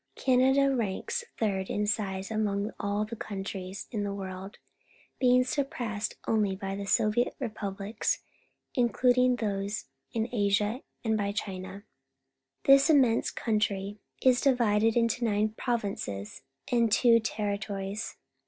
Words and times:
Canada 0.15 0.75
ranks 0.75 1.23
third 1.37 1.69
in 1.69 1.85
size 1.85 2.31
among 2.31 2.71
all 2.79 3.05
the 3.05 3.15
countries 3.15 3.87
in 3.91 4.03
the 4.03 4.09
woi'ld, 4.09 4.55
being 5.19 5.43
surpassed 5.43 6.15
only 6.27 6.55
by 6.55 6.75
the 6.75 6.87
Soviet 6.87 7.35
Republics, 7.39 8.23
including 8.73 9.35
those 9.35 9.85
in 10.11 10.27
Asia, 10.33 10.81
and 11.03 11.19
bj^ 11.19 11.37
Cliina. 11.37 11.83
This 12.63 12.89
immense 12.89 13.29
country 13.29 13.99
is 14.23 14.41
di^'ided 14.41 14.95
into 14.95 15.23
nine 15.23 15.49
provinces 15.49 16.41
and 16.71 16.91
two 16.91 17.19
territories. 17.19 18.17